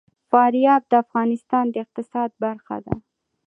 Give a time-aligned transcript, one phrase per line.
[0.29, 2.93] فاریاب د افغانستان د اقتصاد برخه ده.